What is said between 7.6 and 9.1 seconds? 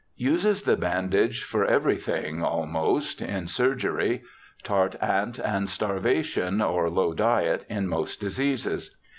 in most diseases.